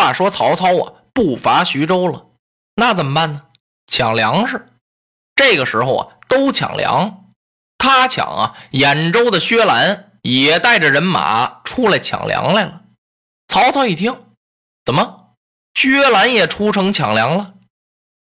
[0.00, 2.28] 话说曹操啊，不伐徐州了，
[2.74, 3.42] 那怎么办呢？
[3.86, 4.66] 抢粮食。
[5.36, 7.26] 这个时候啊，都抢粮。
[7.76, 12.84] 他抢啊，兖州的薛兰也带着人马出来抢粮来了。
[13.46, 14.16] 曹操一听，
[14.86, 15.34] 怎么
[15.74, 17.52] 薛兰也出城抢粮了？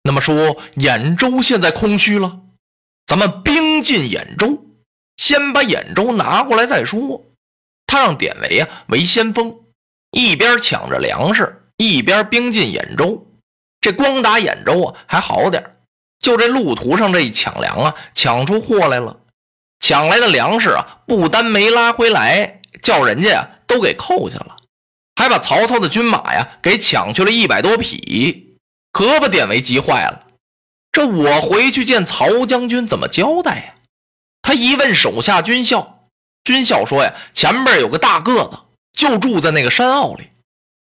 [0.03, 2.41] 那么说兖州现在空虚了，
[3.07, 4.65] 咱们兵进兖州，
[5.17, 7.25] 先把兖州拿过来再说。
[7.87, 9.61] 他让典韦啊为先锋。
[10.13, 13.27] 一边抢着粮食，一边兵进兖州。
[13.81, 15.65] 这光打兖州啊还好点
[16.21, 19.17] 就这路途上这一抢粮啊，抢出货来了。
[19.81, 24.57] 抢来的粮食啊，不单没拉回来，叫人家呀都给扣下了，
[25.15, 28.59] 还把曹操的军马呀给抢去了一百多匹，
[28.93, 30.27] 可把典韦急坏了。
[30.91, 33.75] 这我回去见曹将军怎么交代呀？
[34.43, 36.09] 他一问手下军校，
[36.43, 38.59] 军校说呀，前边有个大个子。
[38.93, 40.25] 就住在那个山坳里，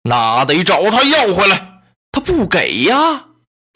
[0.02, 1.68] 那得找他要回来。
[2.10, 3.26] 他不给呀！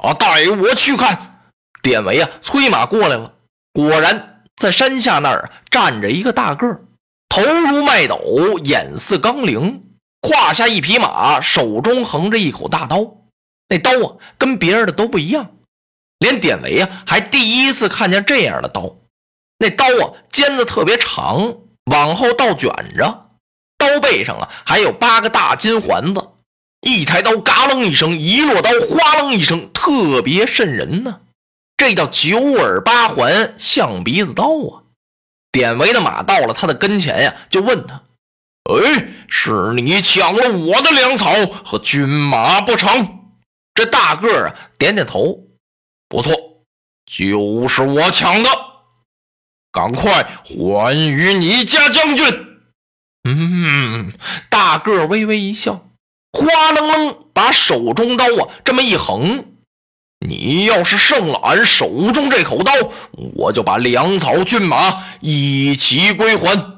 [0.03, 1.41] 啊，带我去看。
[1.82, 3.32] 典韦啊，催马过来了。
[3.72, 6.81] 果然，在山下那儿站着一个大个儿，
[7.28, 9.84] 头如麦斗，眼似钢铃，
[10.20, 12.98] 胯下一匹马，手中横着一口大刀。
[13.69, 15.50] 那刀啊，跟别人的都不一样，
[16.19, 18.97] 连典韦啊，还第一次看见这样的刀。
[19.59, 21.56] 那刀啊，尖子特别长，
[21.91, 23.25] 往后倒卷着。
[24.00, 26.28] 背上啊，还有八个大金环子。
[26.82, 31.20] 一抬刀，嘎楞一声；一落刀，哗楞一声，特别瘆人呢。
[31.76, 34.86] 这叫九耳八环象鼻子刀啊！
[35.50, 38.02] 典韦的马到了他的跟前呀，就问他
[38.70, 41.32] ：“哎，是你抢了我的粮草
[41.64, 43.30] 和军马不成？”
[43.74, 45.40] 这大个儿啊，点点头
[46.08, 46.32] ：“不错，
[47.04, 48.50] 就是我抢的。
[49.72, 52.24] 赶快还与你家将军。”
[53.28, 53.66] 嗯，
[53.96, 54.12] 嗯
[54.50, 55.86] 大个微微一笑，
[56.32, 59.44] 哗楞楞把手中刀啊这么一横，
[60.26, 62.72] 你要是胜了俺手中这口刀，
[63.34, 66.76] 我就把粮草骏马一起归还。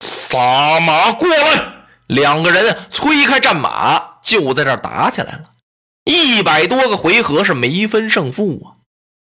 [0.00, 1.86] 撒马过来！
[2.06, 5.50] 两个人催开战马，就在这打起来了。
[6.04, 8.80] 一百多个回合是没分胜负啊！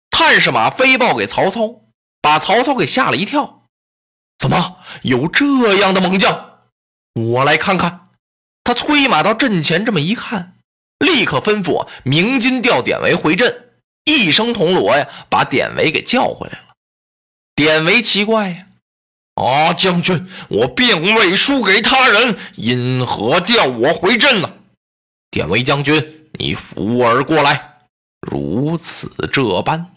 [0.10, 1.82] 探视马飞报给曹操，
[2.22, 3.68] 把曹操给吓了一跳。
[4.38, 6.55] 怎么有这样的猛将？
[7.16, 8.10] 我来看看，
[8.64, 10.56] 他催马到阵前，这么一看，
[11.00, 13.70] 立刻吩咐鸣金调典韦回阵，
[14.04, 16.66] 一声铜锣呀，把典韦给叫回来了。
[17.56, 18.68] 典韦奇怪呀，
[19.36, 24.52] 啊，将军，我并未输给他人，因何调我回阵呢？
[25.32, 27.78] 典韦将军，你扶儿过来，
[28.20, 29.94] 如此这般。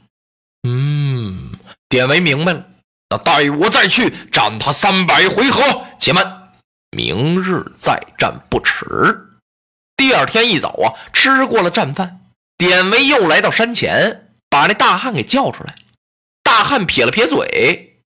[0.68, 1.50] 嗯，
[1.88, 2.64] 典韦明白了，
[3.10, 5.82] 那待我再去战他三百回合。
[5.98, 6.37] 且慢。
[6.90, 8.84] 明日再战不迟。
[9.96, 12.20] 第二天一早啊，吃过了战饭，
[12.56, 15.74] 典韦又来到山前，把那大汉给叫出来。
[16.42, 18.02] 大汉撇了撇嘴：“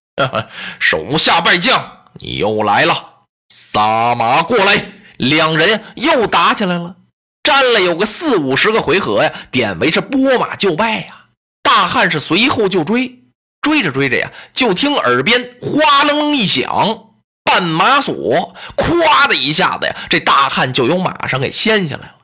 [0.81, 3.25] 手下败将，你又来了，
[3.55, 6.97] 撒马过来。”两人又打起来了，
[7.45, 9.33] 战了有个四五十个回合呀。
[9.53, 11.27] 典韦是拨马就败呀，
[11.63, 13.23] 大汉是随后就追，
[13.61, 17.12] 追着追着呀，就听耳边哗楞楞一响。
[17.53, 22.15] 绊马索，咵的一下子呀，这大汉就由马上给掀下来了。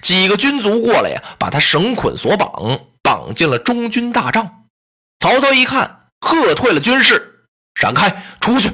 [0.00, 4.64] 几个军卒过来呀，把他绳捆索绑，绑进了中军大帐。
[5.20, 7.44] 曹操一看，喝退了军士，
[7.80, 8.70] 闪开，出去。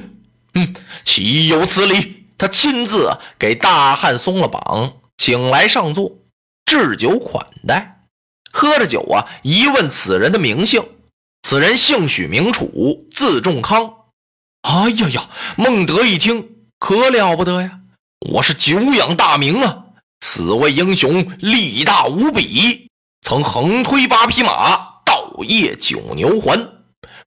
[0.54, 0.74] 嗯，
[1.04, 2.24] 岂有此理！
[2.38, 6.10] 他亲自给大汉松了绑，请来上座，
[6.64, 8.06] 置酒款待。
[8.50, 10.82] 喝着酒啊，一问此人的名姓，
[11.42, 13.92] 此人姓许，名楚，字仲康。
[14.62, 15.28] 哎呀呀！
[15.56, 17.80] 孟德一听，可了不得呀！
[18.32, 19.84] 我是久仰大名啊！
[20.20, 22.88] 此位英雄力大无比，
[23.22, 26.68] 曾横推八匹马，倒夜九牛环。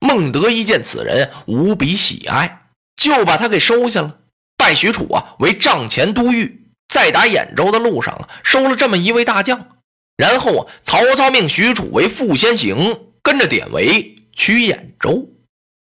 [0.00, 4.18] 孟德一见此人，无比喜爱，就把他给收下了，
[4.56, 6.58] 拜许褚啊为帐前都尉。
[6.92, 9.78] 在打兖州的路上啊，收了这么一位大将，
[10.16, 15.26] 然后啊，曹操命许褚为副先行，跟着典韦去兖州。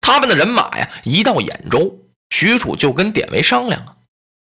[0.07, 1.99] 他们的人马呀，一到兖州，
[2.31, 3.97] 许褚就跟典韦商量啊，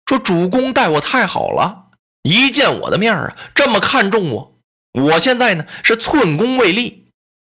[0.06, 1.86] 说主公待我太好了，
[2.22, 4.56] 一见我的面啊，这么看重我。
[4.92, 7.08] 我现在呢是寸功未立，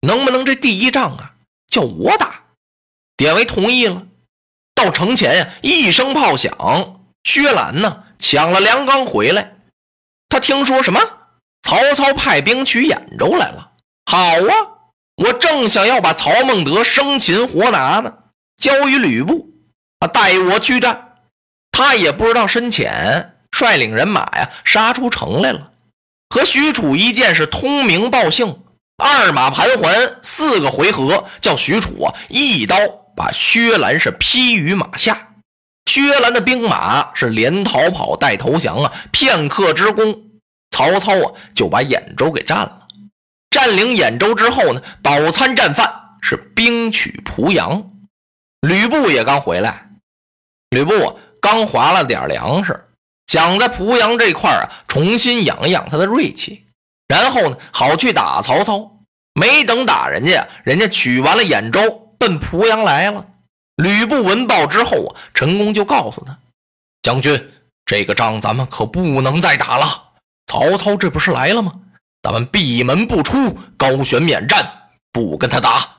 [0.07, 1.33] 能不能这第一仗啊
[1.67, 2.45] 叫我打？
[3.17, 4.07] 典韦同意了。
[4.73, 9.57] 到城前呀，一声炮响，薛兰呢抢了粮缸回来。
[10.29, 11.01] 他听说什么？
[11.63, 13.73] 曹操派兵取兖州来了。
[14.05, 14.78] 好啊，
[15.19, 18.13] 我正想要把曹孟德生擒活拿呢，
[18.55, 19.49] 交于吕布
[19.99, 21.15] 啊，带我去战。
[21.71, 25.71] 他也不知道深浅，率领人马呀杀出城来了。
[26.29, 28.61] 和许褚一见是通名报姓，
[28.97, 32.77] 二马盘桓，四个回合，叫许褚啊一刀
[33.13, 35.33] 把薛兰是劈于马下。
[35.85, 40.23] 薛兰的兵马是连逃跑带投降啊，片刻之功，
[40.71, 42.78] 曹操啊就把兖州给占了。
[43.49, 45.91] 占领兖州之后呢，饱餐战饭，
[46.21, 47.91] 是兵取濮阳。
[48.61, 49.89] 吕布也刚回来，
[50.69, 52.85] 吕布刚划了点粮食。
[53.27, 56.65] 想在濮阳这块啊，重新养一养他的锐气，
[57.07, 58.97] 然后呢，好去打曹操。
[59.33, 63.25] 没等打人家，人家取完了兖州，奔濮阳来了。
[63.75, 66.37] 吕布闻报之后啊，陈宫就告诉他
[67.01, 67.51] ：“将军，
[67.85, 69.85] 这个仗咱们可不能再打了。
[70.47, 71.71] 曹操这不是来了吗？
[72.21, 75.97] 咱们闭门不出，高悬免战，不跟他打。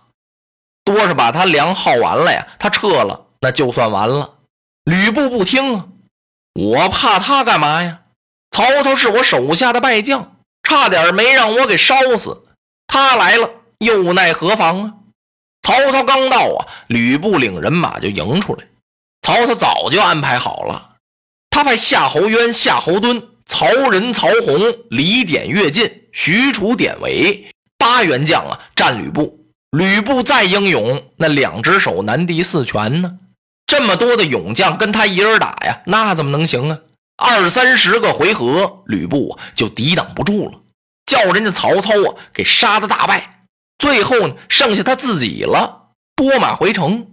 [0.84, 4.38] 多是把他粮耗完了呀，他撤了，那就算完了。”
[4.84, 5.86] 吕布不听啊。
[6.54, 8.00] 我怕他干嘛呀？
[8.50, 12.44] 曹操是我手下的败将，差点没让我给烧死。
[12.86, 14.94] 他来了，又奈何妨啊？
[15.62, 18.66] 曹操刚到啊，吕布领人马就迎出来。
[19.22, 20.96] 曹操早就安排好了，
[21.50, 24.58] 他派夏侯渊、夏侯惇、曹仁、曹洪、
[24.90, 27.46] 李典、乐进、许褚、典韦
[27.78, 29.40] 八员将啊，战吕布。
[29.70, 33.20] 吕布再英勇，那两只手难敌四拳呢。
[33.66, 36.78] 这么多的勇将跟他一人打呀，那怎么能行啊？
[37.16, 40.60] 二三十个回合，吕布就抵挡不住了，
[41.06, 43.46] 叫人家曹操啊给杀的大败。
[43.78, 47.06] 最后呢，剩下他自己了，拨马回城。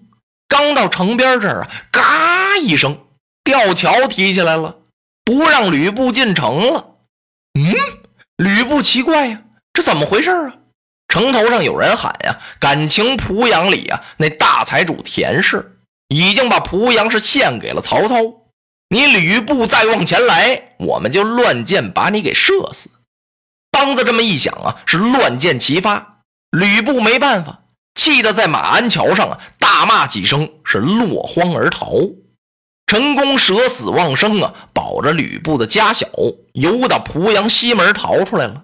[0.50, 3.06] 刚到城边这儿啊，嘎一声，
[3.46, 4.80] 吊桥提起来了，
[5.24, 6.97] 不让吕布进城了。
[8.38, 9.42] 吕布奇怪呀，
[9.74, 10.54] 这怎么回事啊？
[11.08, 15.74] 城头上有人喊呀，感情濮阳里啊那大财主田氏。
[16.10, 18.16] 已经把濮阳是献给了曹操，
[18.88, 22.90] 你吕布再往前来，我们就乱箭把你给射死。
[23.72, 26.20] 梆子这么一响啊，是乱箭齐发，
[26.52, 27.64] 吕布没办法，
[27.94, 31.92] 气得在马鞍桥上啊大骂几声，是落荒而逃。
[32.88, 36.08] 陈宫舍死忘生啊，保着吕布的家小，
[36.54, 38.64] 游到濮阳西门逃出来了。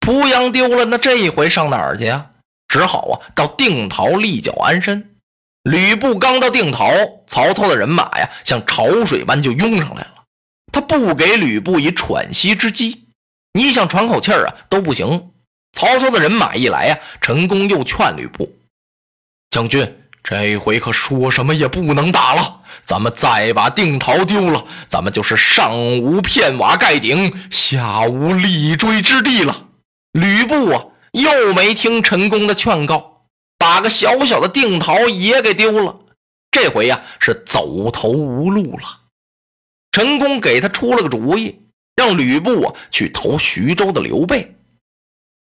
[0.00, 2.30] 濮阳丢了，那这一回上哪儿去啊？
[2.68, 5.16] 只好啊到定陶立脚安身。
[5.62, 6.92] 吕布刚到定陶，
[7.26, 10.24] 曹操的人马呀，像潮水般就涌上来了。
[10.70, 13.06] 他不给吕布以喘息之机，
[13.54, 15.30] 你想喘口气儿啊都不行。
[15.72, 18.54] 曹操的人马一来呀，陈宫又劝吕布
[19.50, 22.62] ：“将军，这回可说什么也不能打了。
[22.84, 29.68] 咱们再把定陶丢了，咱们就是上无片瓦盖顶，下无立锥之地了。”
[30.10, 33.28] 吕布啊，又没听陈宫的劝告。
[33.56, 36.00] 把个小小的定陶也给丢了，
[36.50, 38.82] 这回呀是走投无路了。
[39.92, 41.62] 陈宫给他出了个主意，
[41.94, 44.56] 让吕布啊去投徐州的刘备，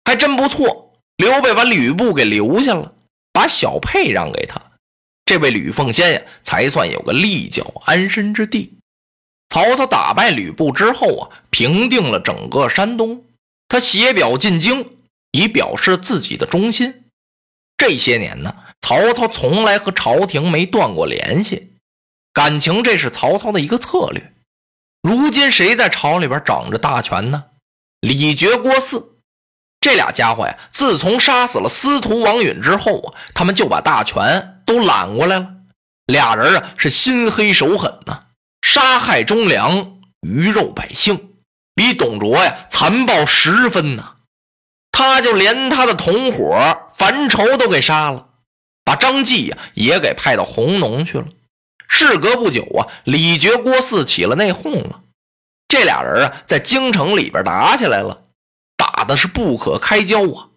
[0.04, 0.94] 还真不错。
[1.18, 2.94] 刘备把吕布给留下了，
[3.32, 4.62] 把小沛让给他，
[5.32, 8.78] 这位吕奉先呀才算有个立脚安身之地。
[9.48, 13.24] 曹操打败吕布之后啊，平定了整个山东，
[13.70, 14.86] 他写表进京，
[15.32, 17.06] 以表示自己的忠心。
[17.78, 21.76] 这些年呢，曹操从来和朝廷没断过联系，
[22.34, 24.34] 感情这是曹操的一个策略。
[25.02, 27.46] 如今谁在朝里边掌着大权呢？
[28.02, 29.02] 李傕、郭汜
[29.80, 35.54] 这俩家伙呀，自从杀死了司徒王允之后啊，他们就把大权都揽过来了。
[36.06, 38.24] 俩人啊是心黑手狠呐，
[38.62, 41.34] 杀害忠良，鱼肉百姓，
[41.76, 44.16] 比董卓呀残暴十分呐。
[44.92, 46.88] 他就连他的同伙。
[46.94, 48.30] 樊稠都给杀了，
[48.84, 51.26] 把张继呀也给派到红农去了。
[51.88, 55.02] 事隔不久啊，李傕、郭汜起了内讧了。
[55.68, 58.26] 这俩人啊，在京城里边打起来了，
[58.78, 60.50] 打的是不可开交啊。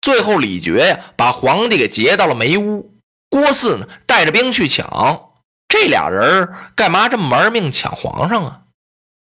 [0.00, 2.94] 最后李傕呀，把皇帝给劫到了梅屋，
[3.30, 5.30] 郭汜呢带着兵去抢。
[5.68, 8.62] 这俩人干嘛这么玩命抢皇上啊？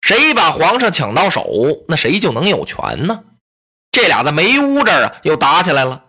[0.02, 1.46] 谁把皇上抢到手，
[1.88, 3.24] 那谁就能有权呢？
[3.92, 6.06] 这俩在梅屋这儿啊又打起来了。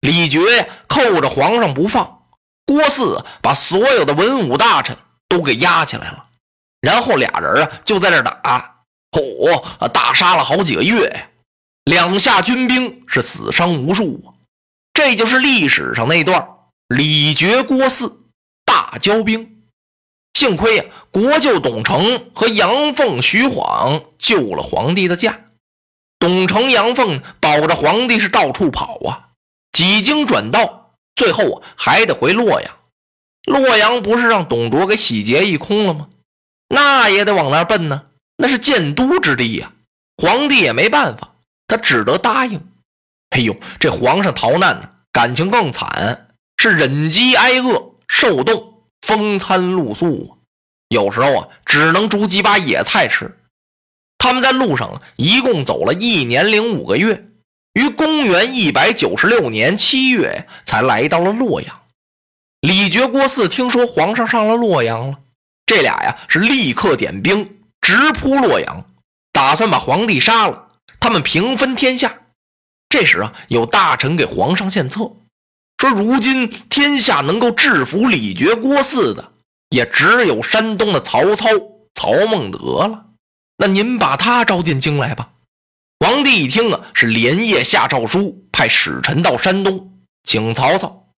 [0.00, 2.24] 李傕呀扣着皇上不放，
[2.66, 4.96] 郭汜把所有的文武大臣
[5.28, 6.26] 都给押起来了，
[6.82, 11.28] 然后俩人啊就在这打，嚯，大杀了好几个月呀，
[11.84, 14.36] 两下军兵是死伤无数啊。
[14.92, 16.46] 这就是历史上那段
[16.90, 18.16] 李傕郭汜
[18.64, 19.62] 大交兵。
[20.34, 25.38] 幸亏呀，国舅董承和杨凤、徐晃救了皇帝的驾。
[26.18, 29.28] 董承、杨凤保着皇帝是到处跑啊，
[29.70, 32.76] 几经转道，最后啊还得回洛阳。
[33.44, 36.08] 洛阳不是让董卓给洗劫一空了吗？
[36.74, 38.06] 那也得往那奔呢，
[38.36, 39.70] 那是建都之地呀。
[40.16, 41.36] 皇帝也没办法，
[41.68, 42.60] 他只得答应。
[43.30, 46.29] 哎呦，这皇上逃难呢，感情更惨，
[46.62, 48.82] 是忍饥挨饿，受冻。
[49.00, 50.36] 风餐露宿，
[50.88, 53.38] 有时候啊，只能煮几把野菜吃。
[54.18, 57.24] 他们在路上一共走了一年零五个月，
[57.72, 61.80] 于公元一百九十六年七月才来到了洛阳。
[62.60, 65.18] 李傕、郭汜听说皇上上了洛阳了，
[65.64, 68.84] 这俩呀是立刻点兵直扑洛阳，
[69.32, 70.68] 打算把皇帝杀了，
[71.00, 72.20] 他们平分天下。
[72.90, 75.10] 这时啊，有大臣给皇上献策。
[75.80, 79.32] 说：“如今天下能够制服李傕、郭汜的，
[79.70, 81.48] 也只有山东的曹操、
[81.94, 83.06] 曹孟德了。
[83.56, 85.30] 那您把他招进京来吧。”
[86.04, 89.90] 皇帝一听啊，是连夜下诏书，派使臣到山东
[90.22, 91.08] 请曹操。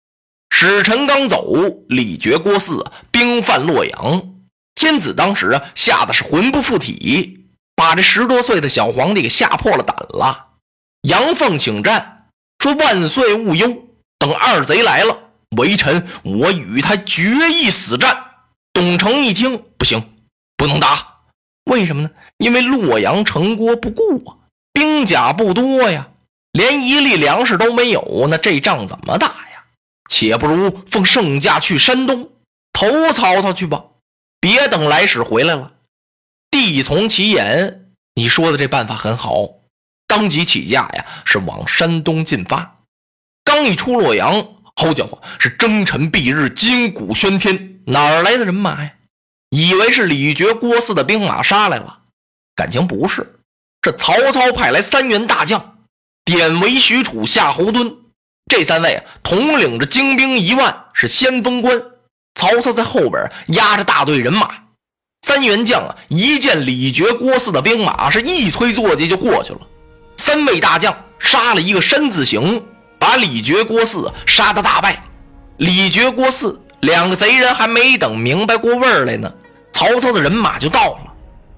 [0.55, 1.45] 使臣刚走，
[1.89, 4.23] 李傕、郭汜兵犯洛阳。
[4.77, 10.51] 天子当时啊，吓得是魂不附体，把这十多岁的小皇帝给吓破了胆了。
[11.03, 12.29] 杨凤请战，
[12.61, 13.89] 说：“万岁勿忧。”
[14.23, 15.19] 等二贼来了，
[15.57, 18.25] 微臣我与他决一死战。
[18.73, 20.01] 董承一听，不行，
[20.57, 21.23] 不能打。
[21.65, 22.11] 为什么呢？
[22.37, 26.11] 因为洛阳城郭不顾啊，兵甲不多呀，
[26.53, 28.29] 连一粒粮食都没有。
[28.31, 29.65] 那这仗怎么打呀？
[30.09, 32.31] 且不如奉圣驾去山东
[32.73, 33.87] 投曹操去吧。
[34.39, 35.73] 别等来使回来了。
[36.49, 39.49] 帝从其言，你说的这办法很好。
[40.07, 42.82] 当即起驾呀，是往山东进发。
[43.55, 48.91] 刚一出洛阳，好家伙，是征尘蔽日，金鼓喧天，哪儿来的人马呀？
[49.51, 51.99] 以为是李傕、郭汜的兵马杀来了，
[52.57, 53.41] 感情不是，
[53.83, 55.77] 这曹操派来三员大将，
[56.25, 57.95] 典韦、许褚、夏侯惇，
[58.51, 61.79] 这三位啊，统领着精兵一万，是先锋官。
[62.35, 64.49] 曹操在后边压着大队人马，
[65.27, 69.61] 三员将啊，一见李傕、郭汜的兵马，是一催坐骑就过去了。
[70.17, 72.65] 三位大将杀了一个山字形。
[73.03, 75.03] 把李傕、郭汜杀得大败。
[75.57, 79.29] 李傕、郭汜两个贼人还没等明白过味儿来呢，
[79.73, 80.99] 曹操的人马就到了。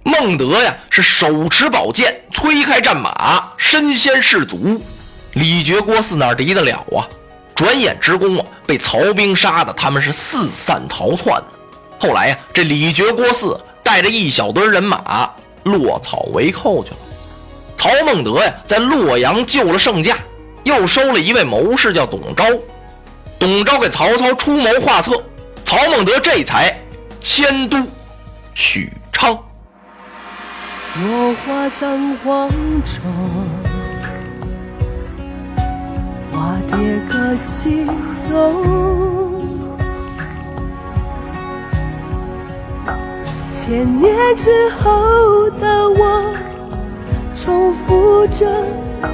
[0.05, 4.81] 孟德呀是手持宝剑，催开战马，身先士卒。
[5.35, 7.05] 李傕、郭汜哪敌得了啊？
[7.55, 11.43] 转眼之功啊，被曹兵杀的他们是四散逃窜。
[12.01, 15.31] 后来呀，这李傕、郭汜带着一小堆人马
[15.65, 16.97] 落草为寇去了。
[17.77, 20.17] 曹孟德呀，在洛阳救了圣驾。
[20.65, 22.45] 又收了一位谋士，叫董昭。
[23.39, 25.23] 董昭给曹操出谋划策，
[25.65, 26.75] 曹孟德这才
[27.21, 27.79] 迁都
[28.55, 29.39] 许昌。
[30.97, 32.49] 落花葬黄
[32.85, 33.03] 冢，
[36.33, 36.79] 花蝶
[37.11, 37.87] 各西
[38.31, 39.45] 东。
[43.51, 46.35] 千年之后的我，
[47.35, 48.47] 重复着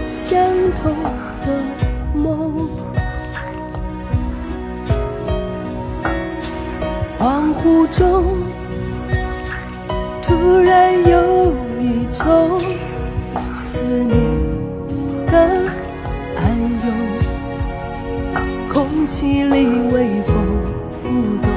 [0.07, 0.39] 相
[0.83, 0.95] 同。
[1.45, 1.47] 的
[2.15, 2.69] 梦，
[7.19, 8.25] 恍惚中
[10.23, 12.61] 突然有一种
[13.55, 14.17] 思念
[15.27, 15.33] 的
[16.37, 16.43] 暗
[16.85, 16.87] 涌，
[18.69, 20.35] 空气里微风
[20.91, 21.09] 浮
[21.43, 21.51] 动，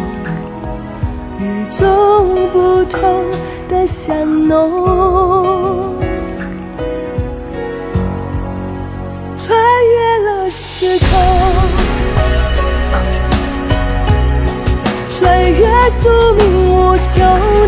[1.40, 3.26] 与众不同
[3.68, 5.43] 的香浓。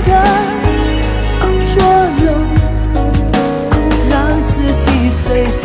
[0.04, 0.10] 的
[1.74, 1.76] 捉
[2.24, 2.26] 弄，
[4.10, 5.64] 让四季随风，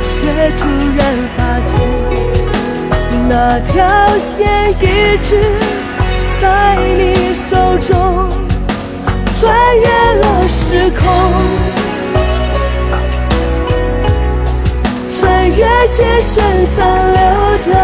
[0.00, 0.16] 却
[0.58, 0.60] 突
[0.96, 1.00] 然
[1.36, 1.72] 发现
[3.28, 3.68] 那条
[4.18, 4.38] 线
[4.80, 4.82] 一
[5.22, 5.28] 直
[6.40, 7.48] 在你手
[7.78, 7.90] 中，
[9.38, 9.38] 穿
[9.78, 9.84] 越
[10.20, 11.00] 了时空。
[15.20, 15.56] 穿越
[15.88, 16.76] 界深残
[17.12, 17.18] 留
[17.70, 17.74] 的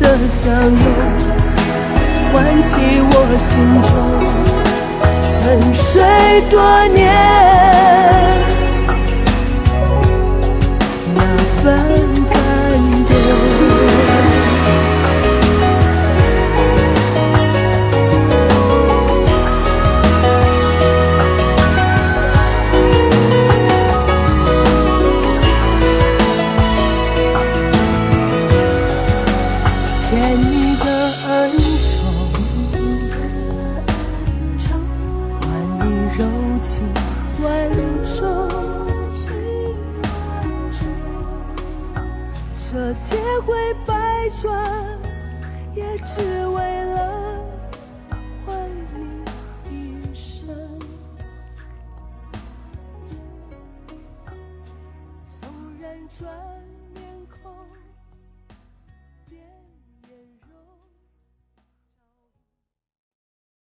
[0.00, 0.72] 的相拥，
[2.32, 3.48] 唤起我心
[3.82, 3.92] 中
[5.22, 6.02] 沉睡
[6.48, 7.04] 多年，
[36.60, 36.86] 情
[37.42, 37.70] 万
[38.04, 38.48] 种，
[42.54, 43.54] 这千回
[43.86, 43.94] 百
[44.42, 44.52] 转，
[45.74, 46.89] 也只为了